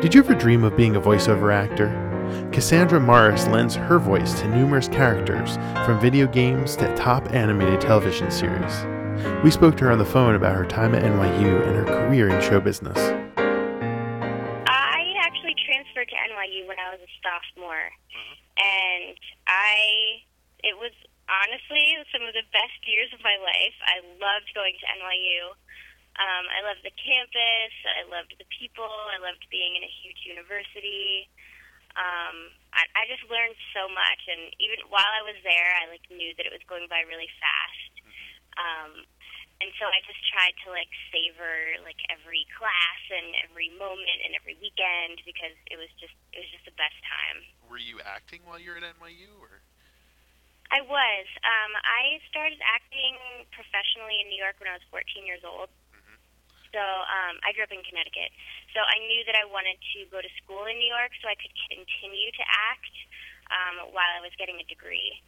Did 0.00 0.14
you 0.14 0.20
ever 0.20 0.34
dream 0.34 0.64
of 0.64 0.76
being 0.76 0.96
a 0.96 1.00
voiceover 1.00 1.54
actor? 1.54 1.88
Cassandra 2.52 3.00
Morris 3.00 3.46
lends 3.48 3.74
her 3.74 3.98
voice 3.98 4.40
to 4.40 4.48
numerous 4.48 4.88
characters, 4.88 5.56
from 5.84 6.00
video 6.00 6.26
games 6.26 6.76
to 6.76 6.94
top 6.96 7.32
animated 7.32 7.80
television 7.80 8.30
series. 8.30 8.84
We 9.44 9.50
spoke 9.50 9.76
to 9.78 9.84
her 9.84 9.92
on 9.92 9.98
the 9.98 10.04
phone 10.04 10.34
about 10.34 10.56
her 10.56 10.64
time 10.64 10.94
at 10.94 11.02
NYU 11.04 11.66
and 11.66 11.76
her 11.76 11.84
career 11.84 12.28
in 12.28 12.40
show 12.40 12.60
business. 12.60 12.98
I 14.66 15.14
actually 15.20 15.54
transferred 15.66 16.08
to 16.08 16.16
NYU 16.16 16.66
when 16.66 16.78
I 16.78 16.90
was 16.90 17.00
a 17.00 17.10
sophomore, 17.22 17.92
mm-hmm. 18.10 18.34
and 18.58 19.16
I 19.46 20.24
it 20.62 20.78
was 20.78 20.92
honestly 21.28 21.98
some 22.10 22.22
of 22.22 22.34
the 22.34 22.46
best 22.50 22.78
years 22.86 23.10
of 23.12 23.20
my 23.22 23.36
life. 23.38 23.76
I 23.86 24.00
loved 24.18 24.50
going 24.54 24.74
to 24.80 24.86
NYU. 24.98 25.54
Um, 26.12 26.44
I 26.52 26.60
loved 26.60 26.84
the 26.84 26.92
campus. 26.92 27.72
I 27.88 28.04
loved 28.08 28.36
the 28.36 28.48
people. 28.52 28.88
I 29.12 29.16
loved 29.16 29.48
being 29.48 29.76
in 29.76 29.82
a 29.82 29.92
huge 30.04 30.28
university. 30.28 31.28
Um, 31.96 32.52
I, 32.72 32.88
I 32.96 33.02
just 33.08 33.24
learned 33.28 33.56
so 33.76 33.84
much, 33.88 34.22
and 34.28 34.48
even 34.56 34.80
while 34.88 35.08
I 35.12 35.20
was 35.24 35.36
there, 35.44 35.70
I 35.76 35.92
like 35.92 36.04
knew 36.08 36.32
that 36.40 36.48
it 36.48 36.52
was 36.52 36.64
going 36.64 36.88
by 36.88 37.04
really 37.04 37.28
fast. 37.36 37.94
Um, 38.56 38.92
and 39.60 39.70
so 39.78 39.86
I 39.86 40.00
just 40.08 40.18
tried 40.32 40.56
to 40.66 40.74
like 40.74 40.90
savor 41.14 41.78
like 41.86 42.00
every 42.10 42.48
class 42.58 43.02
and 43.14 43.36
every 43.46 43.70
moment 43.78 44.18
and 44.26 44.34
every 44.34 44.58
weekend 44.58 45.22
because 45.22 45.54
it 45.70 45.78
was 45.78 45.86
just 46.02 46.16
it 46.34 46.42
was 46.42 46.50
just 46.50 46.66
the 46.66 46.74
best 46.74 46.98
time. 47.06 47.46
Were 47.70 47.78
you 47.78 48.02
acting 48.02 48.42
while 48.42 48.58
you 48.58 48.74
were 48.74 48.80
at 48.80 48.88
NYU, 48.98 49.30
or 49.38 49.62
I 50.72 50.80
was. 50.80 51.26
Um, 51.44 51.72
I 51.84 52.18
started 52.32 52.58
acting 52.64 53.20
professionally 53.52 54.24
in 54.24 54.32
New 54.32 54.40
York 54.40 54.56
when 54.58 54.72
I 54.72 54.80
was 54.80 54.84
14 54.88 55.28
years 55.28 55.44
old. 55.44 55.68
So 56.72 56.80
um, 56.80 57.36
I 57.44 57.52
grew 57.52 57.68
up 57.68 57.72
in 57.72 57.84
Connecticut. 57.84 58.32
So 58.72 58.80
I 58.80 58.96
knew 59.04 59.22
that 59.28 59.36
I 59.36 59.44
wanted 59.44 59.76
to 59.96 60.08
go 60.08 60.24
to 60.24 60.30
school 60.40 60.64
in 60.64 60.80
New 60.80 60.88
York 60.88 61.12
so 61.20 61.28
I 61.28 61.36
could 61.36 61.52
continue 61.68 62.32
to 62.32 62.44
act 62.72 62.94
um, 63.52 63.92
while 63.92 64.08
I 64.16 64.24
was 64.24 64.32
getting 64.40 64.56
a 64.56 64.66
degree. 64.66 65.20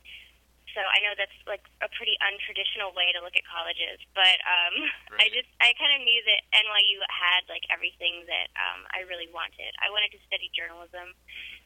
So 0.74 0.82
I 0.82 0.98
know 1.06 1.14
that's 1.14 1.38
like 1.46 1.62
a 1.86 1.88
pretty 1.94 2.18
untraditional 2.18 2.90
way 2.98 3.14
to 3.14 3.22
look 3.22 3.38
at 3.38 3.46
colleges, 3.46 4.02
but 4.10 4.42
um, 4.42 4.74
I 5.22 5.30
just 5.30 5.46
I 5.62 5.70
kind 5.78 5.94
of 5.94 6.02
knew 6.02 6.20
that 6.26 6.40
NYU 6.50 6.98
had 7.06 7.46
like 7.46 7.62
everything 7.70 8.26
that 8.26 8.50
um, 8.58 8.82
I 8.90 9.06
really 9.06 9.30
wanted. 9.30 9.70
I 9.78 9.94
wanted 9.94 10.10
to 10.18 10.20
study 10.26 10.50
journalism, 10.50 11.14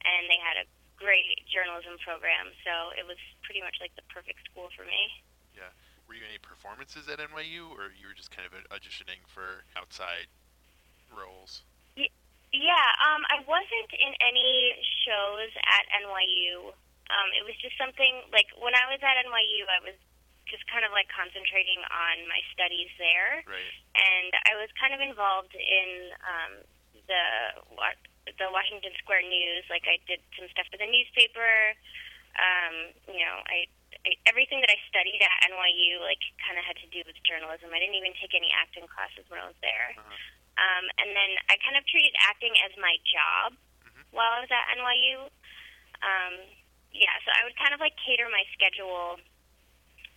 and 0.05 0.29
they 0.29 0.37
had 0.37 0.61
a 0.61 0.69
great 1.01 1.41
journalism 1.49 1.97
program, 2.05 2.53
so 2.69 2.93
it 3.01 3.09
was 3.09 3.17
pretty 3.49 3.65
much 3.65 3.81
like 3.81 3.97
the 3.97 4.05
perfect 4.13 4.45
school 4.45 4.69
for 4.77 4.85
me. 4.85 5.01
yeah, 5.57 5.73
were 6.09 6.17
you 6.17 6.25
any 6.25 6.41
performances 6.41 7.05
at 7.07 7.21
NYU, 7.21 7.69
or 7.77 7.93
you 7.93 8.09
were 8.09 8.17
just 8.17 8.33
kind 8.33 8.49
of 8.49 8.57
auditioning 8.73 9.21
for 9.29 9.69
outside 9.77 10.33
roles? 11.13 11.63
Yeah, 12.49 12.89
um, 13.05 13.29
I 13.29 13.45
wasn't 13.45 13.93
in 13.93 14.17
any 14.25 14.73
shows 15.05 15.53
at 15.69 15.85
NYU. 16.01 16.73
Um, 17.13 17.29
it 17.37 17.45
was 17.45 17.53
just 17.61 17.77
something 17.77 18.25
like 18.33 18.49
when 18.57 18.73
I 18.73 18.89
was 18.89 19.01
at 19.05 19.21
NYU, 19.21 19.69
I 19.69 19.85
was 19.85 19.97
just 20.49 20.65
kind 20.73 20.81
of 20.89 20.93
like 20.97 21.13
concentrating 21.13 21.85
on 21.93 22.25
my 22.25 22.41
studies 22.57 22.89
there, 22.97 23.45
Right. 23.45 23.73
and 24.01 24.33
I 24.49 24.57
was 24.57 24.73
kind 24.81 24.97
of 24.97 25.01
involved 25.05 25.53
in 25.53 25.89
um, 26.25 26.53
the 27.05 27.25
the 28.41 28.49
Washington 28.49 28.97
Square 28.97 29.29
News. 29.29 29.69
Like 29.69 29.85
I 29.85 30.01
did 30.09 30.25
some 30.41 30.49
stuff 30.49 30.73
for 30.73 30.81
the 30.81 30.89
newspaper. 30.89 31.77
Um, 32.41 32.97
you 33.13 33.21
know, 33.25 33.45
I, 33.45 33.69
I 33.69 33.78
everything 34.27 34.61
that 34.63 34.71
I 34.71 34.79
studied 34.89 35.21
at 35.21 35.33
NYU 35.51 36.01
like 36.01 36.23
kind 36.41 36.57
of 36.57 36.65
had 36.65 36.79
to 36.81 36.89
do 36.89 37.03
with 37.05 37.19
journalism. 37.27 37.71
I 37.75 37.79
didn't 37.83 37.99
even 37.99 38.15
take 38.17 38.33
any 38.33 38.49
acting 38.55 38.87
classes 38.89 39.27
when 39.29 39.41
I 39.43 39.47
was 39.51 39.59
there. 39.61 39.95
Uh-huh. 39.99 40.17
Um, 40.59 40.85
and 40.99 41.15
then 41.15 41.31
I 41.51 41.55
kind 41.63 41.79
of 41.79 41.87
treated 41.87 42.15
acting 42.19 42.55
as 42.67 42.75
my 42.79 42.99
job 43.07 43.55
Mhm. 43.85 44.05
while 44.11 44.33
I 44.33 44.41
was 44.43 44.51
at 44.51 44.65
NYU. 44.75 45.31
Um, 46.03 46.35
yeah, 46.93 47.15
so 47.25 47.31
I 47.35 47.45
would 47.45 47.57
kind 47.57 47.75
of 47.75 47.81
like 47.81 47.95
cater 47.97 48.29
my 48.29 48.45
schedule, 48.55 49.21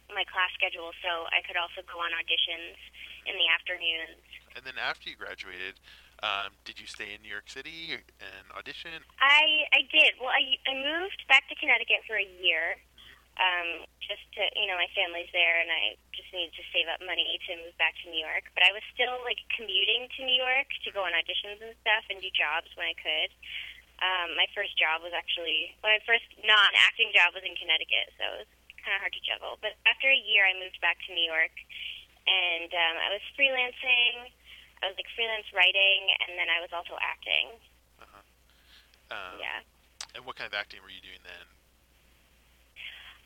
my 0.10 0.24
class 0.26 0.52
schedule, 0.54 0.94
so 1.02 1.28
I 1.32 1.42
could 1.46 1.58
also 1.58 1.82
go 1.84 2.00
on 2.00 2.12
auditions 2.12 2.78
in 3.26 3.38
the 3.38 3.48
afternoons. 3.50 4.24
And 4.56 4.66
then 4.66 4.78
after 4.78 5.10
you 5.10 5.16
graduated, 5.16 5.80
um, 6.24 6.54
did 6.66 6.80
you 6.80 6.86
stay 6.88 7.14
in 7.14 7.22
New 7.22 7.30
York 7.30 7.50
City 7.50 7.94
and 7.94 8.52
audition? 8.52 9.04
I 9.20 9.66
I 9.74 9.82
did. 9.92 10.18
Well, 10.20 10.30
I 10.30 10.58
I 10.70 10.74
moved 10.74 11.26
back 11.28 11.48
to 11.50 11.56
Connecticut 11.56 12.06
for 12.06 12.18
a 12.18 12.26
year, 12.42 12.78
um, 13.40 13.88
just 14.04 14.24
to 14.36 14.44
you 14.60 14.68
know 14.68 14.76
my 14.76 14.90
family's 14.92 15.32
there, 15.32 15.62
and 15.64 15.72
I 15.72 15.96
just 16.12 16.32
needed 16.36 16.52
to 16.60 16.64
save 16.76 16.92
up 16.92 17.00
money 17.04 17.40
to 17.48 17.52
move 17.64 17.76
back 17.80 17.96
to 18.04 18.12
New 18.12 18.20
York. 18.20 18.52
But 18.56 18.68
I 18.68 18.76
was 18.76 18.84
still 18.92 19.20
like 19.24 19.40
commuting 19.56 20.12
to 20.18 20.28
New 20.28 20.36
York 20.36 20.68
to 20.84 20.90
go 20.92 21.08
on 21.08 21.16
auditions 21.16 21.64
and 21.64 21.76
stuff 21.84 22.04
and 22.12 22.20
do 22.20 22.32
jobs 22.34 22.72
when 22.76 22.92
I 22.92 22.96
could. 22.98 23.32
Um, 24.02 24.34
my 24.34 24.50
first 24.58 24.74
job 24.76 25.06
was 25.06 25.14
actually 25.14 25.78
my 25.86 26.02
first 26.10 26.26
non-acting 26.42 27.14
job 27.14 27.38
was 27.38 27.46
in 27.46 27.54
Connecticut, 27.56 28.10
so 28.18 28.26
it 28.42 28.50
was 28.50 28.52
kind 28.82 28.98
of 28.98 29.02
hard 29.06 29.14
to 29.14 29.22
juggle. 29.22 29.62
But 29.62 29.78
after 29.86 30.10
a 30.10 30.18
year, 30.18 30.44
I 30.44 30.58
moved 30.58 30.82
back 30.82 30.98
to 31.06 31.14
New 31.14 31.24
York, 31.24 31.54
and 32.26 32.72
um, 32.74 32.96
I 32.98 33.14
was 33.14 33.24
freelancing. 33.38 34.34
I 34.82 34.90
was 34.90 34.98
like 34.98 35.06
freelance 35.14 35.46
writing, 35.54 36.10
and 36.26 36.34
then 36.34 36.50
I 36.50 36.58
was 36.58 36.74
also 36.74 36.98
acting. 36.98 37.54
Um, 39.14 39.38
Yeah. 39.38 39.60
And 40.18 40.26
what 40.26 40.36
kind 40.36 40.50
of 40.50 40.58
acting 40.58 40.82
were 40.82 40.90
you 40.90 41.04
doing 41.04 41.22
then? 41.22 41.46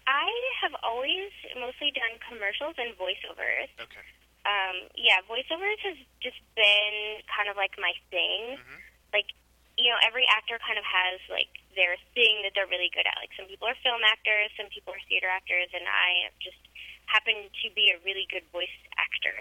I 0.07 0.29
have 0.61 0.73
always 0.85 1.33
mostly 1.57 1.89
done 1.91 2.17
commercials 2.29 2.77
and 2.77 2.93
voiceovers. 2.97 3.69
Okay. 3.81 4.05
Um, 4.45 4.85
yeah, 4.93 5.25
voiceovers 5.25 5.81
has 5.81 5.97
just 6.21 6.37
been 6.53 7.21
kind 7.25 7.49
of 7.49 7.57
like 7.57 7.73
my 7.81 7.93
thing. 8.13 8.57
Mhm. 8.61 8.77
Like, 9.13 9.29
you 9.77 9.89
know, 9.89 9.97
every 10.05 10.25
actor 10.29 10.59
kind 10.59 10.77
of 10.77 10.85
has 10.85 11.19
like 11.29 11.49
their 11.73 11.97
thing 12.13 12.43
that 12.43 12.53
they're 12.53 12.69
really 12.69 12.89
good 12.93 13.05
at. 13.09 13.17
Like 13.17 13.33
some 13.33 13.47
people 13.49 13.67
are 13.67 13.75
film 13.81 14.03
actors, 14.05 14.51
some 14.55 14.69
people 14.69 14.93
are 14.93 15.01
theater 15.09 15.27
actors, 15.27 15.73
and 15.73 15.83
I 15.89 16.29
just 16.39 16.57
happen 17.07 17.49
to 17.49 17.67
be 17.71 17.89
a 17.91 17.97
really 18.05 18.25
good 18.29 18.45
voice 18.53 18.71
actor. 18.97 19.33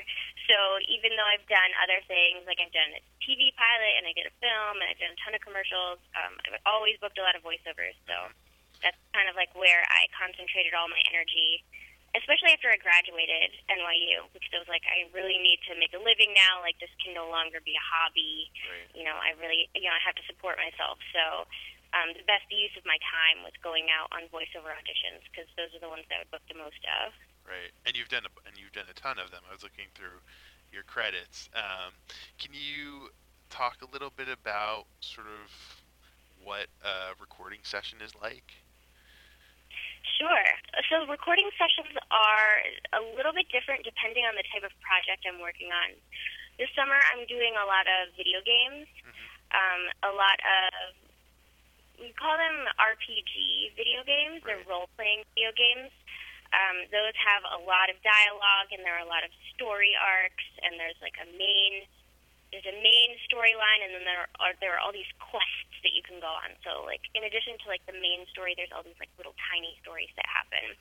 So 0.49 0.57
even 0.89 1.17
though 1.17 1.25
I've 1.25 1.47
done 1.49 1.71
other 1.81 2.01
things, 2.09 2.45
like 2.47 2.61
I've 2.61 2.73
done 2.73 2.93
a 2.93 3.01
TV 3.25 3.53
pilot 3.57 3.95
and 3.97 4.05
I 4.07 4.13
did 4.13 4.27
a 4.29 4.35
film 4.41 4.81
and 4.81 4.89
I've 4.89 5.01
done 5.01 5.13
a 5.17 5.21
ton 5.25 5.33
of 5.35 5.41
commercials, 5.41 5.99
um, 6.17 6.37
I've 6.45 6.61
always 6.69 6.97
booked 7.01 7.17
a 7.17 7.25
lot 7.25 7.37
of 7.37 7.43
voiceovers. 7.43 7.97
So 8.09 8.29
that's 8.85 9.01
kind 9.17 9.33
of 9.33 9.35
like 9.35 9.51
where 9.57 9.83
I 9.89 10.07
concentrated 10.13 10.77
all 10.77 10.93
my 10.93 11.01
energy, 11.09 11.65
especially 12.13 12.53
after 12.53 12.69
I 12.69 12.77
graduated 12.77 13.57
NYU, 13.73 14.29
because 14.37 14.53
I 14.53 14.61
was 14.61 14.69
like, 14.69 14.85
I 14.85 15.09
really 15.17 15.41
need 15.41 15.65
to 15.67 15.75
make 15.81 15.97
a 15.97 16.01
living 16.01 16.37
now. 16.37 16.61
Like 16.61 16.77
this 16.79 16.93
can 17.01 17.17
no 17.17 17.27
longer 17.33 17.65
be 17.65 17.73
a 17.73 17.83
hobby. 17.83 18.53
Right. 18.69 18.93
You 18.93 19.09
know, 19.09 19.17
I 19.17 19.33
really, 19.41 19.73
you 19.73 19.89
know, 19.89 19.97
I 19.97 20.03
have 20.05 20.15
to 20.21 20.25
support 20.29 20.61
myself. 20.61 21.01
So 21.17 21.49
um, 21.97 22.13
the 22.13 22.27
best 22.29 22.45
use 22.53 22.77
of 22.77 22.85
my 22.85 23.01
time 23.01 23.41
was 23.41 23.57
going 23.65 23.89
out 23.89 24.13
on 24.13 24.29
voiceover 24.29 24.71
auditions 24.77 25.25
because 25.33 25.49
those 25.57 25.73
are 25.73 25.83
the 25.83 25.91
ones 25.91 26.05
that 26.13 26.21
I 26.21 26.29
would 26.29 26.33
book 26.35 26.45
the 26.47 26.61
most 26.61 26.85
of. 27.03 27.17
Right. 27.49 27.73
And 27.89 27.97
you've 27.97 28.13
done 28.13 28.29
a, 28.29 28.33
and 28.45 28.61
you've 28.61 28.77
done 28.77 28.91
a 28.93 28.97
ton 28.99 29.17
of 29.17 29.33
them. 29.33 29.41
I 29.49 29.53
was 29.57 29.65
looking 29.65 29.89
through 29.97 30.21
your 30.75 30.85
credits. 30.85 31.49
Um, 31.55 31.95
can 32.37 32.53
you 32.53 33.15
talk 33.51 33.79
a 33.83 33.89
little 33.93 34.11
bit 34.11 34.27
about 34.29 34.87
sort 35.01 35.31
of 35.31 35.49
what 36.43 36.67
a 36.83 37.15
recording 37.21 37.61
session 37.63 37.99
is 38.05 38.13
like? 38.21 38.64
Sure. 40.05 40.47
So 40.93 41.09
recording 41.09 41.49
sessions 41.57 41.97
are 42.13 42.53
a 42.93 43.03
little 43.17 43.33
bit 43.33 43.49
different 43.49 43.89
depending 43.89 44.29
on 44.29 44.37
the 44.37 44.45
type 44.53 44.63
of 44.63 44.73
project 44.85 45.25
I'm 45.25 45.41
working 45.41 45.73
on. 45.73 45.97
This 46.61 46.71
summer, 46.77 47.01
I'm 47.11 47.27
doing 47.27 47.57
a 47.57 47.67
lot 47.67 47.89
of 47.89 48.15
video 48.15 48.39
games, 48.45 48.87
um, 49.51 49.83
a 50.07 50.13
lot 50.15 50.39
of 50.45 50.95
we 51.99 52.11
call 52.19 52.37
them 52.37 52.69
RPG 52.77 53.73
video 53.79 54.03
games. 54.03 54.43
They're 54.43 54.61
role 54.67 54.91
playing 54.99 55.23
video 55.35 55.55
games. 55.55 55.95
Um, 56.53 56.87
those 56.91 57.15
have 57.19 57.43
a 57.51 57.61
lot 57.67 57.91
of 57.91 57.99
dialogue 58.05 58.71
and 58.71 58.83
there 58.87 58.95
are 58.95 59.03
a 59.03 59.11
lot 59.11 59.27
of 59.27 59.33
story 59.55 59.95
arcs 59.99 60.47
and 60.63 60.79
there's 60.79 60.99
like 61.03 61.19
a 61.19 61.27
main 61.35 61.87
there's 62.55 62.71
a 62.71 62.79
main 62.79 63.11
storyline 63.27 63.83
and 63.83 63.91
then 63.99 64.07
there 64.07 64.31
are 64.39 64.55
there 64.63 64.79
are 64.79 64.81
all 64.81 64.95
these 64.95 65.11
quests 65.19 65.75
that 65.83 65.91
you 65.91 66.07
can 66.07 66.23
go 66.23 66.31
on. 66.31 66.55
So 66.63 66.87
like 66.87 67.03
in 67.19 67.27
addition 67.27 67.59
to 67.59 67.67
like 67.67 67.83
the 67.91 67.99
main 67.99 68.23
story, 68.31 68.55
there's 68.55 68.71
all 68.71 68.87
these 68.87 68.97
like 69.03 69.11
little 69.19 69.35
tiny 69.51 69.75
stories 69.83 70.15
that 70.15 70.25
happen 70.31 70.79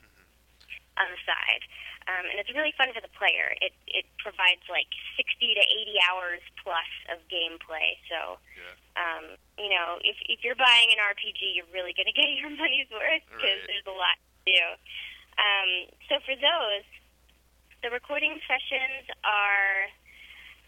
on 0.94 1.10
the 1.10 1.18
side, 1.26 1.62
um, 2.06 2.22
and 2.30 2.38
it's 2.38 2.54
really 2.54 2.70
fun 2.78 2.94
for 2.94 3.02
the 3.02 3.10
player. 3.18 3.50
It 3.58 3.74
it 3.90 4.06
provides 4.22 4.62
like 4.70 4.86
60 5.18 5.26
to 5.58 5.64
80 5.90 5.98
hours 6.06 6.38
plus 6.62 6.86
of 7.10 7.18
gameplay. 7.26 7.98
So 8.06 8.38
Yeah. 8.54 8.74
um, 8.94 9.24
you 9.58 9.74
know 9.74 9.98
if 10.06 10.14
if 10.30 10.46
you're 10.46 10.54
buying 10.54 10.94
an 10.94 11.02
RPG, 11.02 11.58
you're 11.58 11.72
really 11.74 11.90
going 11.98 12.06
to 12.06 12.14
get 12.14 12.30
your 12.38 12.54
money's 12.62 12.86
worth 12.94 13.26
because 13.34 13.58
Right. 13.58 13.66
there's 13.66 13.88
a 13.90 13.96
lot 13.98 14.14
to 14.22 14.54
do. 14.54 14.62
Um, 15.34 15.70
so 16.06 16.22
for 16.22 16.38
those, 16.38 16.86
the 17.82 17.90
recording 17.90 18.38
sessions 18.46 19.10
are 19.26 19.90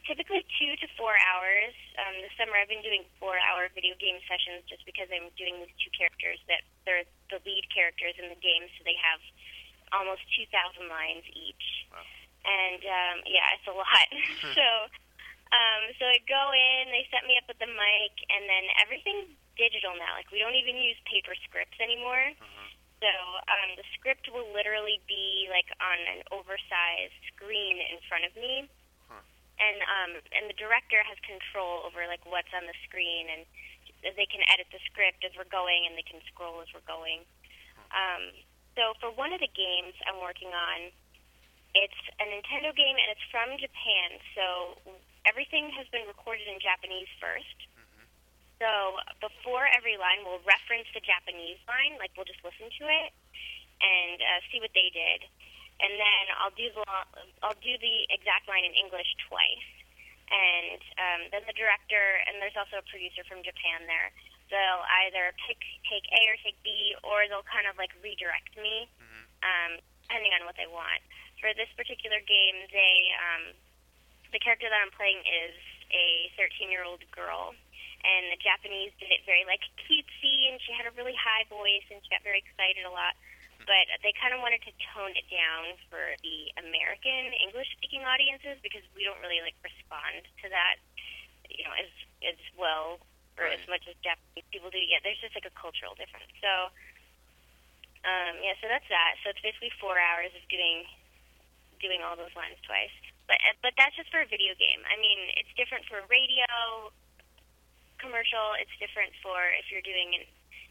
typically 0.06 0.46
two 0.56 0.72
to 0.80 0.86
four 0.96 1.14
hours. 1.18 1.74
Um, 1.98 2.22
this 2.22 2.32
summer, 2.38 2.56
I've 2.56 2.70
been 2.70 2.86
doing 2.86 3.04
four-hour 3.18 3.70
video 3.74 3.98
game 3.98 4.22
sessions 4.30 4.64
just 4.70 4.86
because 4.86 5.10
I'm 5.10 5.28
doing 5.34 5.58
these 5.60 5.74
two 5.82 5.92
characters 5.92 6.38
that 6.46 6.62
they're 6.86 7.04
the 7.28 7.42
lead 7.42 7.66
characters 7.74 8.14
in 8.16 8.30
the 8.30 8.38
game, 8.38 8.70
so 8.78 8.86
they 8.86 8.96
have 8.96 9.20
almost 9.90 10.22
2,000 10.38 10.86
lines 10.86 11.26
each. 11.34 11.86
Wow. 11.90 12.02
And 12.46 12.82
um, 12.86 13.16
yeah, 13.26 13.54
it's 13.58 13.66
a 13.66 13.74
lot. 13.74 14.08
so 14.58 14.66
Um, 15.54 15.94
so 15.98 16.04
I 16.10 16.18
go 16.26 16.50
in, 16.50 16.90
they 16.90 17.06
set 17.14 17.22
me 17.22 17.38
up 17.38 17.46
with 17.46 17.62
the 17.62 17.70
mic, 17.70 18.14
and 18.34 18.50
then 18.50 18.64
everything's 18.82 19.30
digital 19.54 19.94
now. 19.94 20.18
Like 20.18 20.30
we 20.34 20.42
don't 20.42 20.58
even 20.58 20.74
use 20.74 20.98
paper 21.06 21.38
scripts 21.46 21.78
anymore. 21.78 22.34
Uh-huh. 22.34 22.68
So 22.98 23.12
um, 23.46 23.76
the 23.78 23.86
script 23.94 24.26
will 24.32 24.48
literally 24.50 24.98
be 25.06 25.46
like 25.52 25.68
on 25.78 25.98
an 26.16 26.20
oversized 26.32 27.14
screen 27.30 27.78
in 27.78 28.00
front 28.08 28.26
of 28.26 28.34
me. 28.34 28.66
And 29.58 29.78
um, 29.84 30.12
and 30.36 30.44
the 30.48 30.58
director 30.58 31.00
has 31.02 31.16
control 31.24 31.84
over 31.88 32.04
like 32.06 32.22
what's 32.28 32.52
on 32.52 32.66
the 32.68 32.76
screen, 32.84 33.28
and 33.32 33.42
they 34.02 34.28
can 34.28 34.44
edit 34.52 34.68
the 34.70 34.82
script 34.86 35.24
as 35.24 35.32
we're 35.34 35.48
going, 35.48 35.88
and 35.88 35.96
they 35.96 36.04
can 36.06 36.20
scroll 36.28 36.60
as 36.60 36.68
we're 36.76 36.84
going. 36.84 37.24
Um, 37.90 38.34
so 38.76 38.92
for 39.00 39.10
one 39.10 39.32
of 39.32 39.40
the 39.40 39.48
games 39.48 39.96
I'm 40.04 40.20
working 40.20 40.52
on, 40.52 40.92
it's 41.72 42.00
a 42.20 42.24
Nintendo 42.28 42.76
game 42.76 42.96
and 42.96 43.08
it's 43.08 43.24
from 43.32 43.56
Japan. 43.56 44.20
So 44.36 44.44
everything 45.24 45.72
has 45.76 45.88
been 45.88 46.04
recorded 46.06 46.44
in 46.48 46.60
Japanese 46.60 47.08
first. 47.20 47.56
Mhm. 47.72 48.04
So 48.60 49.00
before 49.20 49.68
every 49.72 49.96
line, 49.96 50.24
we'll 50.24 50.44
reference 50.44 50.88
the 50.92 51.00
Japanese 51.00 51.58
line, 51.66 51.96
like 51.98 52.12
we'll 52.16 52.28
just 52.28 52.44
listen 52.44 52.68
to 52.68 52.84
it 52.88 53.12
and 53.80 54.20
uh, 54.22 54.40
see 54.52 54.60
what 54.60 54.72
they 54.72 54.88
did, 54.92 55.28
and 55.80 55.92
then 56.00 56.24
I'll 56.40 56.54
do 56.56 56.68
the 56.72 56.84
I'll 57.42 57.58
do 57.60 57.74
the 57.78 57.96
exact 58.10 58.48
line 58.48 58.64
in 58.64 58.72
English 58.72 59.08
twice, 59.28 59.68
and 60.32 60.80
um, 60.98 61.20
then 61.32 61.42
the 61.46 61.56
director 61.56 62.20
and 62.26 62.40
there's 62.40 62.56
also 62.56 62.80
a 62.80 62.86
producer 62.88 63.22
from 63.28 63.42
Japan 63.44 63.84
there. 63.86 64.10
They'll 64.48 64.84
either 65.06 65.34
pick 65.46 65.58
take 65.90 66.06
A 66.14 66.20
or 66.30 66.36
take 66.42 66.56
B, 66.62 66.94
or 67.02 67.26
they'll 67.28 67.46
kind 67.50 67.66
of 67.66 67.76
like 67.76 67.90
redirect 68.02 68.54
me, 68.56 68.86
Mhm. 68.94 69.22
um, 69.42 69.72
depending 70.06 70.32
on 70.38 70.46
what 70.46 70.54
they 70.56 70.66
want. 70.70 71.02
For 71.42 71.52
this 71.52 71.68
particular 71.76 72.20
game, 72.20 72.56
they 72.72 72.94
um, 73.20 73.44
the 74.32 74.38
character 74.38 74.68
that 74.70 74.80
I'm 74.80 74.90
playing 74.94 75.18
is 75.26 75.54
a 75.92 76.30
13 76.36 76.70
year 76.70 76.82
old 76.84 77.02
girl, 77.10 77.54
and 78.04 78.32
the 78.32 78.36
Japanese 78.38 78.92
did 78.98 79.10
it 79.10 79.22
very 79.26 79.44
like 79.44 79.62
cutesy, 79.86 80.48
and 80.50 80.60
she 80.62 80.72
had 80.72 80.86
a 80.86 80.90
really 80.92 81.14
high 81.14 81.44
voice, 81.50 81.84
and 81.90 82.02
she 82.02 82.08
got 82.10 82.22
very 82.22 82.38
excited 82.38 82.84
a 82.86 82.90
lot. 82.90 83.14
But 83.66 83.90
they 84.06 84.14
kind 84.14 84.30
of 84.30 84.38
wanted 84.40 84.62
to 84.62 84.72
tone 84.94 85.18
it 85.18 85.26
down 85.26 85.74
for 85.90 86.14
the 86.22 86.54
American 86.62 87.34
English 87.42 87.66
speaking 87.74 88.06
audiences 88.06 88.62
because 88.62 88.86
we 88.94 89.02
don't 89.02 89.18
really 89.18 89.42
like 89.42 89.58
respond 89.66 90.22
to 90.42 90.46
that, 90.54 90.78
you 91.50 91.66
know, 91.66 91.74
as 91.74 91.90
as 92.22 92.38
well 92.54 93.02
or 93.36 93.50
as 93.50 93.60
much 93.68 93.84
as 93.84 93.98
Japanese 94.00 94.46
people 94.48 94.70
do. 94.72 94.80
Yeah, 94.80 95.02
there's 95.04 95.20
just 95.20 95.36
like 95.36 95.44
a 95.44 95.52
cultural 95.52 95.92
difference. 95.98 96.30
So, 96.40 96.52
um, 98.06 98.40
yeah, 98.40 98.56
so 98.62 98.70
that's 98.70 98.88
that. 98.88 99.20
So 99.20 99.34
it's 99.34 99.42
basically 99.44 99.74
four 99.76 99.98
hours 100.00 100.32
of 100.32 100.46
doing 100.48 100.86
doing 101.82 102.00
all 102.00 102.16
those 102.16 102.32
lines 102.32 102.56
twice. 102.64 102.94
But 103.28 103.42
but 103.60 103.74
that's 103.76 103.98
just 103.98 104.08
for 104.14 104.22
a 104.22 104.28
video 104.28 104.54
game. 104.56 104.80
I 104.86 104.96
mean, 104.96 105.18
it's 105.36 105.50
different 105.58 105.84
for 105.90 106.00
a 106.00 106.06
radio 106.06 106.48
commercial. 107.98 108.56
It's 108.56 108.72
different 108.78 109.12
for 109.20 109.36
if 109.58 109.68
you're 109.68 109.84
doing 109.84 110.14
an 110.16 110.24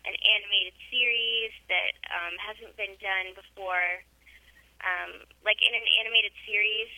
an 0.06 0.16
animated 0.22 0.78
series 0.90 1.52
that 1.68 1.94
um, 2.14 2.34
hasn't 2.38 2.74
been 2.78 2.96
done 3.02 3.34
before. 3.34 4.06
Um, 4.86 5.26
like 5.42 5.58
in 5.66 5.74
an 5.74 5.88
animated 6.02 6.34
series 6.46 6.92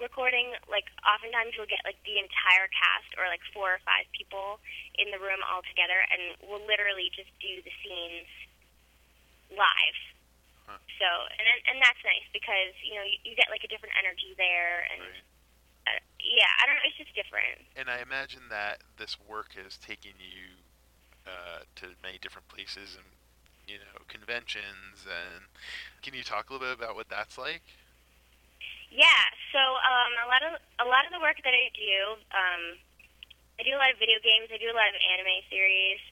recording, 0.00 0.52
like 0.66 0.84
oftentimes 1.06 1.54
you'll 1.54 1.70
get 1.70 1.80
like 1.86 1.98
the 2.04 2.18
entire 2.18 2.68
cast 2.74 3.14
or 3.16 3.30
like 3.30 3.40
four 3.54 3.78
or 3.78 3.80
five 3.86 4.04
people 4.12 4.60
in 4.98 5.08
the 5.14 5.20
room 5.22 5.40
all 5.46 5.62
together, 5.64 6.02
and 6.10 6.36
we'll 6.44 6.64
literally 6.66 7.08
just 7.14 7.30
do 7.40 7.62
the 7.62 7.72
scenes 7.80 8.28
live. 9.54 9.98
Huh. 10.66 10.80
So 10.98 11.08
and 11.38 11.46
and 11.70 11.78
that's 11.80 12.00
nice 12.02 12.26
because 12.32 12.74
you 12.82 12.96
know 12.98 13.06
you, 13.06 13.16
you 13.22 13.32
get 13.38 13.48
like 13.48 13.62
a 13.64 13.70
different 13.70 13.94
energy 13.96 14.34
there, 14.36 14.88
and 14.92 15.04
Right. 15.04 16.00
uh, 16.00 16.00
yeah, 16.20 16.48
I 16.60 16.66
don't 16.66 16.76
know, 16.80 16.86
it's 16.88 16.96
just 16.96 17.12
different. 17.12 17.60
And 17.76 17.92
I 17.92 18.00
imagine 18.00 18.48
that 18.48 18.80
this 18.96 19.20
work 19.20 19.54
is 19.54 19.76
taking 19.76 20.16
you 20.16 20.63
uh, 21.26 21.64
to 21.76 21.92
many 22.02 22.18
different 22.18 22.48
places 22.48 22.96
and 22.96 23.08
you 23.66 23.80
know 23.80 24.04
conventions. 24.08 25.04
And 25.04 25.48
can 26.02 26.14
you 26.14 26.22
talk 26.22 26.50
a 26.50 26.52
little 26.52 26.68
bit 26.68 26.78
about 26.78 26.94
what 26.94 27.08
that's 27.08 27.36
like? 27.36 27.64
Yeah, 28.94 29.26
so 29.50 29.58
um, 29.58 30.12
a 30.22 30.28
lot 30.30 30.42
of 30.46 30.52
a 30.78 30.86
lot 30.86 31.02
of 31.02 31.10
the 31.10 31.18
work 31.18 31.42
that 31.42 31.54
I 31.54 31.66
do, 31.74 31.98
um, 32.30 32.62
I 33.58 33.66
do 33.66 33.74
a 33.74 33.80
lot 33.80 33.90
of 33.90 33.98
video 33.98 34.22
games. 34.22 34.54
I 34.54 34.58
do 34.58 34.70
a 34.70 34.76
lot 34.76 34.86
of 34.86 34.96
anime 35.14 35.42
series, 35.50 36.02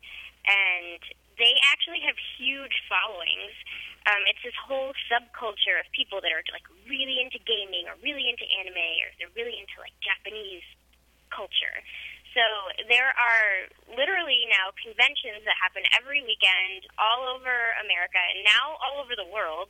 and 0.46 0.98
they 1.38 1.54
actually 1.70 2.02
have 2.02 2.18
huge 2.38 2.82
followings. 2.90 3.54
Um, 4.02 4.26
it's 4.26 4.42
this 4.42 4.58
whole 4.58 4.90
subculture 5.06 5.78
of 5.78 5.86
people 5.94 6.18
that 6.26 6.34
are 6.34 6.42
like 6.50 6.66
really 6.90 7.22
into 7.22 7.38
gaming 7.46 7.86
or 7.86 7.94
really 8.02 8.26
into 8.26 8.42
anime 8.58 8.98
or 8.98 9.14
they're 9.14 9.30
really 9.38 9.54
into 9.54 9.78
like 9.78 9.94
Japanese 10.02 10.66
culture. 11.30 11.78
So 12.32 12.44
there 12.88 13.12
are 13.12 13.68
literally 13.92 14.48
now 14.48 14.72
conventions 14.80 15.44
that 15.44 15.56
happen 15.60 15.84
every 15.92 16.24
weekend 16.24 16.88
all 16.96 17.28
over 17.28 17.52
America 17.84 18.16
and 18.16 18.40
now 18.40 18.80
all 18.80 19.04
over 19.04 19.12
the 19.12 19.28
world 19.28 19.68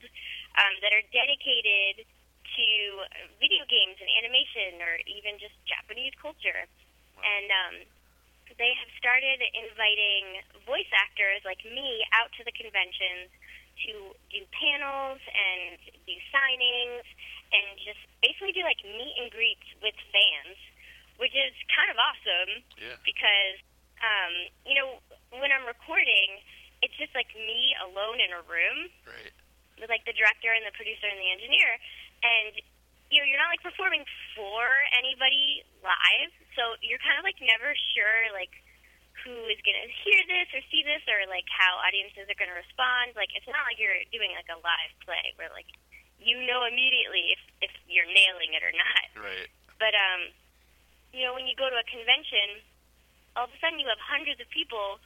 um, 0.55 0.75
that 0.79 0.95
are 0.95 1.03
dedicated 1.11 2.07
to 2.07 2.69
video 3.43 3.67
games 3.67 3.99
and 3.99 4.07
animation 4.15 4.79
or 4.79 4.95
even 5.11 5.43
just 5.43 5.59
Japanese 5.67 6.15
culture. 6.23 6.71
And 7.19 7.49
um, 7.51 7.75
they 8.55 8.73
have 8.79 8.91
started 8.95 9.43
inviting 9.59 10.47
voice 10.63 10.91
actors 10.95 11.43
like 11.43 11.67
me 11.67 12.07
out 12.15 12.31
to 12.39 12.47
the 12.47 12.55
conventions 12.55 13.33
to 13.89 14.15
do 14.31 14.41
panels 14.55 15.19
and 15.19 15.83
do 16.07 16.15
signings 16.31 17.07
and 17.51 17.67
just 17.83 17.99
basically 18.23 18.55
do 18.55 18.63
like 18.63 18.79
meet 18.85 19.15
and 19.19 19.33
greets 19.33 19.67
with 19.81 19.97
fans, 20.13 20.59
which 21.23 21.39
is 21.39 21.55
kind 21.71 21.87
of 21.87 21.97
awesome 22.03 22.67
Yeah. 22.83 22.99
because 23.07 23.57
um, 24.03 24.33
you 24.67 24.75
know 24.75 24.99
when 25.39 25.55
I'm 25.55 25.63
recording, 25.65 26.43
it's 26.83 26.99
just 26.99 27.15
like 27.15 27.31
me 27.39 27.79
alone 27.87 28.19
in 28.19 28.35
a 28.35 28.43
room 28.51 28.91
Right. 29.07 29.31
with 29.79 29.87
like 29.87 30.03
the 30.03 30.13
director 30.19 30.51
and 30.51 30.67
the 30.67 30.75
producer 30.75 31.07
and 31.07 31.17
the 31.23 31.31
engineer, 31.31 31.71
and 32.27 32.59
you 33.15 33.23
know 33.23 33.27
you're 33.31 33.39
not 33.39 33.55
like 33.55 33.63
performing 33.63 34.03
for 34.35 34.67
anybody 34.99 35.63
live, 35.87 36.35
so 36.59 36.75
you're 36.83 36.99
kind 37.07 37.15
of 37.17 37.25
like 37.25 37.39
never 37.39 37.71
sure 37.95 38.35
like 38.35 38.51
who 39.23 39.31
is 39.47 39.61
gonna 39.63 39.87
hear 40.03 40.19
this 40.27 40.51
or 40.51 40.59
see 40.75 40.83
this 40.83 41.07
or 41.07 41.23
like 41.31 41.47
how 41.47 41.79
audiences 41.87 42.27
are 42.27 42.35
gonna 42.35 42.59
respond. 42.59 43.15
Like 43.15 43.31
it's 43.39 43.47
not 43.47 43.63
like 43.71 43.79
you're 43.79 43.95
doing 44.11 44.35
like 44.35 44.51
a 44.51 44.59
live 44.59 44.93
play 45.07 45.31
where 45.39 45.55
like 45.55 45.71
you 46.19 46.43
know 46.43 46.67
immediately 46.67 47.31
if 47.39 47.71
if 47.71 47.73
you're 47.87 48.11
nailing 48.11 48.59
it 48.59 48.67
or 48.67 48.75
not. 48.75 49.31
Right. 49.31 49.47
But 49.79 49.95
um, 49.95 50.35
you 51.13 51.23
know, 51.29 51.37
when 51.37 51.47
you 51.47 51.55
go 51.55 51.69
to 51.69 51.77
a 51.77 51.87
convention, 51.87 52.65
all 53.37 53.49
of 53.49 53.53
a 53.53 53.59
sudden 53.61 53.81
you 53.81 53.89
have 53.89 54.01
hundreds 54.01 54.41
of 54.41 54.49
people 54.49 55.01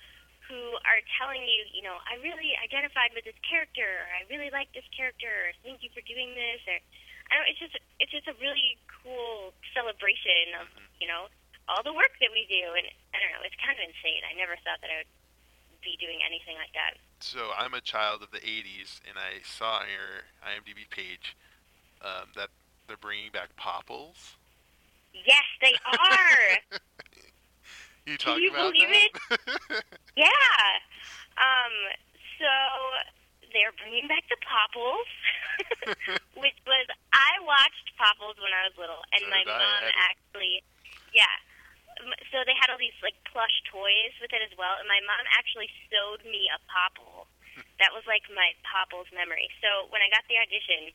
who 0.46 0.78
are 0.86 1.02
telling 1.18 1.42
you, 1.42 1.66
you 1.74 1.82
know, 1.82 1.98
I 2.06 2.22
really 2.22 2.54
identified 2.54 3.10
with 3.18 3.26
this 3.26 3.38
character, 3.42 3.82
or 3.82 4.10
I 4.14 4.22
really 4.30 4.50
like 4.54 4.70
this 4.70 4.86
character, 4.94 5.26
or 5.26 5.50
thank 5.66 5.82
you 5.82 5.90
for 5.90 6.02
doing 6.06 6.38
this, 6.38 6.62
or 6.70 6.78
I 7.30 7.32
don't. 7.34 7.46
It's 7.50 7.58
just 7.58 7.74
it's 7.98 8.14
just 8.14 8.30
a 8.30 8.36
really 8.38 8.78
cool 8.86 9.50
celebration 9.74 10.54
of 10.62 10.70
you 11.02 11.10
know 11.10 11.26
all 11.66 11.82
the 11.82 11.94
work 11.94 12.14
that 12.22 12.30
we 12.30 12.46
do, 12.46 12.62
and 12.78 12.86
I 13.10 13.18
don't 13.18 13.34
know, 13.34 13.42
it's 13.42 13.58
kind 13.58 13.74
of 13.74 13.82
insane. 13.82 14.22
I 14.22 14.38
never 14.38 14.54
thought 14.62 14.78
that 14.86 14.90
I 14.90 15.02
would 15.02 15.12
be 15.82 15.98
doing 15.98 16.22
anything 16.22 16.54
like 16.54 16.70
that. 16.78 16.94
So 17.18 17.50
I'm 17.58 17.74
a 17.74 17.82
child 17.82 18.22
of 18.22 18.30
the 18.30 18.42
'80s, 18.42 19.02
and 19.02 19.18
I 19.18 19.42
saw 19.42 19.82
on 19.82 19.90
your 19.90 20.30
IMDb 20.46 20.86
page 20.86 21.34
um, 22.06 22.30
that 22.38 22.54
they're 22.86 23.00
bringing 23.02 23.34
back 23.34 23.58
Popples. 23.58 24.38
Yes, 25.24 25.46
they 25.60 25.74
are. 25.86 26.40
you 28.06 28.16
Can 28.18 28.38
you 28.42 28.50
about 28.50 28.72
believe 28.72 28.88
that? 28.90 29.82
Yeah. 30.16 30.60
Um, 31.36 31.74
so 32.40 32.50
they're 33.52 33.72
bringing 33.76 34.08
back 34.08 34.24
the 34.32 34.40
Popples, 34.44 35.08
which 36.40 36.56
was 36.64 36.86
I 37.12 37.32
watched 37.44 37.92
Popples 38.00 38.36
when 38.40 38.52
I 38.52 38.68
was 38.68 38.76
little, 38.80 39.00
and 39.12 39.20
So 39.24 39.28
my 39.32 39.44
did 39.44 39.52
I. 39.52 39.56
I 39.56 39.60
mom 39.60 39.84
it. 39.88 39.94
actually, 39.96 40.54
yeah. 41.12 41.36
So 42.32 42.44
they 42.44 42.52
had 42.56 42.68
all 42.72 42.80
these 42.80 42.96
like 43.04 43.16
plush 43.28 43.52
toys 43.72 44.12
with 44.20 44.32
it 44.32 44.40
as 44.44 44.52
well, 44.56 44.76
and 44.80 44.88
my 44.88 45.00
mom 45.04 45.24
actually 45.36 45.68
sewed 45.88 46.24
me 46.28 46.48
a 46.52 46.60
Popple. 46.68 47.28
that 47.80 47.92
was 47.92 48.04
like 48.08 48.24
my 48.32 48.52
Popples 48.64 49.08
memory. 49.12 49.48
So 49.64 49.88
when 49.92 50.00
I 50.04 50.08
got 50.12 50.24
the 50.28 50.36
audition, 50.40 50.92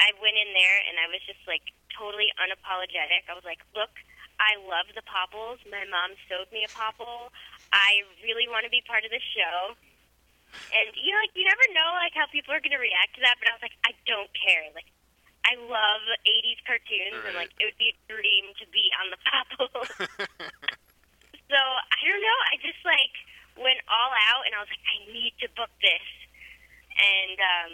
I 0.00 0.12
went 0.20 0.36
in 0.36 0.52
there 0.56 0.78
and 0.88 0.96
I 1.00 1.08
was 1.12 1.20
just 1.28 1.40
like 1.48 1.64
totally 2.00 2.32
unapologetic. 2.40 3.28
I 3.28 3.36
was 3.36 3.44
like, 3.44 3.60
look. 3.76 3.92
I 4.40 4.56
love 4.56 4.88
the 4.96 5.04
Popples. 5.04 5.60
My 5.68 5.84
mom 5.84 6.16
sewed 6.24 6.48
me 6.48 6.64
a 6.64 6.72
Popple. 6.72 7.28
I 7.76 8.08
really 8.24 8.48
want 8.48 8.64
to 8.64 8.72
be 8.72 8.80
part 8.88 9.04
of 9.04 9.12
the 9.12 9.20
show. 9.20 9.76
And 10.72 10.88
you 10.96 11.12
know, 11.14 11.20
like 11.20 11.36
you 11.36 11.46
never 11.46 11.66
know 11.76 11.92
like 12.00 12.16
how 12.16 12.26
people 12.32 12.50
are 12.56 12.62
gonna 12.64 12.80
react 12.80 13.14
to 13.18 13.22
that, 13.22 13.38
but 13.38 13.46
I 13.46 13.54
was 13.54 13.62
like, 13.62 13.76
I 13.86 13.92
don't 14.08 14.32
care. 14.34 14.66
Like 14.74 14.88
I 15.46 15.54
love 15.60 16.02
eighties 16.26 16.58
cartoons 16.66 17.22
and 17.22 17.36
like 17.38 17.54
it 17.60 17.70
would 17.70 17.78
be 17.78 17.94
a 17.94 17.98
dream 18.10 18.50
to 18.58 18.66
be 18.74 18.90
on 18.98 19.06
the 19.14 19.20
Popples. 19.28 19.90
so 21.52 21.60
I 21.60 22.00
don't 22.02 22.24
know, 22.24 22.38
I 22.50 22.58
just 22.64 22.82
like 22.82 23.14
went 23.60 23.78
all 23.86 24.10
out 24.32 24.48
and 24.48 24.56
I 24.56 24.64
was 24.64 24.70
like, 24.72 24.82
I 24.88 24.98
need 25.12 25.36
to 25.44 25.48
book 25.54 25.70
this 25.78 26.08
and 26.98 27.38
um 27.38 27.72